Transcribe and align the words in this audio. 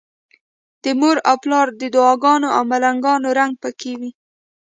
د 0.83 0.85
مور 0.99 1.17
او 1.29 1.35
پلار 1.43 1.67
د 1.81 1.83
دعاګانو 1.95 2.47
او 2.57 2.63
ملنګانو 2.71 3.27
رنګ 3.39 3.53
پکې 3.61 3.93
وي. 3.99 4.11